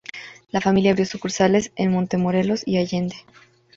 La 0.49 0.61
familia 0.61 0.89
abrió 0.89 1.05
sucursales 1.05 1.71
en 1.75 1.91
Montemorelos 1.91 2.63
y 2.65 2.77
Allende. 2.79 3.17